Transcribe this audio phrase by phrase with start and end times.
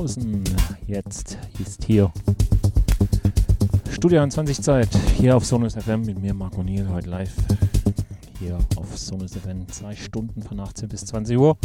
[0.00, 0.42] Draußen.
[0.86, 2.10] Jetzt ist hier
[3.90, 4.88] Studio 21 Zeit.
[5.18, 7.34] Hier auf Sonus FM mit mir, Marco Niel, heute live.
[8.38, 11.58] Hier auf Sonus FM zwei Stunden von 18 bis 20 Uhr.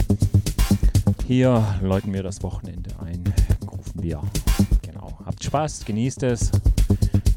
[1.26, 3.24] Hier läuten wir das Wochenende ein,
[3.72, 4.22] rufen wir.
[4.82, 5.18] Genau.
[5.26, 6.52] Habt Spaß, genießt es.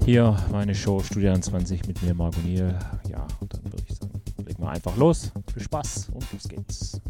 [0.04, 2.76] Hier meine Show Studio 21 mit mir, Marco Niel.
[3.08, 5.30] Ja, dann würde ich sagen, legen wir einfach los.
[5.54, 7.00] Viel Spaß und los geht's.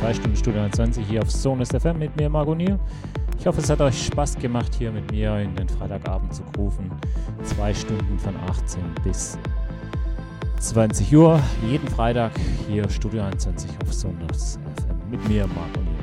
[0.00, 2.78] So, das waren zwei Stunden Studio 21 hier auf Sonus FM mit mir, Margot Niel.
[3.38, 6.90] Ich hoffe, es hat euch Spaß gemacht, hier mit mir in den Freitagabend zu rufen.
[7.42, 9.38] Zwei Stunden von 18 bis
[10.58, 11.40] 20 Uhr.
[11.68, 12.32] Jeden Freitag
[12.68, 15.94] hier Studio 21 auf Sonus FM mit mir, Margot Niel.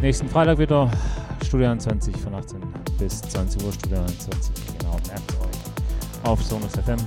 [0.00, 0.90] Nächsten Freitag wieder
[1.44, 2.60] Studio 21 von 18
[2.98, 3.72] bis 20 Uhr.
[3.72, 6.98] Studio 21, genau, merkt euch auf Sonus FM.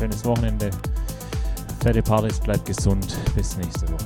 [0.00, 0.70] Schönes Wochenende.
[1.82, 3.14] Fette Partys, bleibt gesund.
[3.34, 3.99] Bis nächste Woche.